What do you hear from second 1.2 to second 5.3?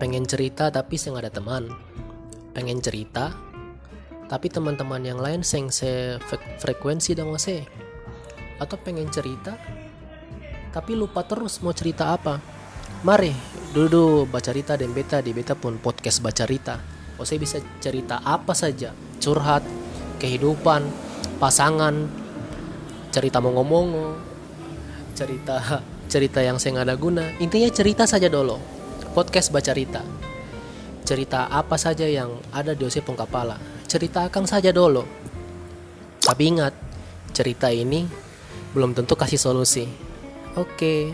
nggak ada teman. Pengen cerita tapi teman-teman yang